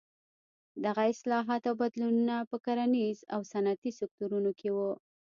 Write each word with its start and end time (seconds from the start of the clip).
دغه 0.85 1.03
اصلاحات 1.13 1.61
او 1.69 1.75
بدلونونه 1.81 2.35
په 2.49 2.57
کرنیز 2.65 3.17
او 3.33 3.39
صنعتي 3.51 3.91
سکتورونو 3.99 4.51
کې 4.59 4.69
وو. 4.75 4.91